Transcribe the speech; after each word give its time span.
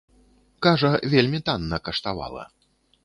Кажа, 0.67 0.91
вельмі 1.13 1.39
танна 1.49 1.79
каштавала. 1.91 2.43